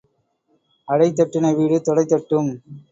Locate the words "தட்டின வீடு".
1.11-1.79